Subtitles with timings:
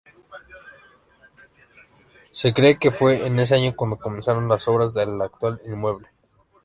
[2.31, 6.07] Se cree que fue en ese año cuando comenzaron las obras del actual inmueble.